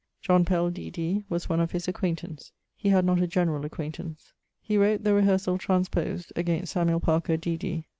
[0.19, 2.51] John Pell, D.D., was one of his acquaintance.
[2.75, 4.33] He had not a generall acquaintance.
[4.59, 7.85] He wrote The Rehersall transprosed, against Samuel Parker, D.D.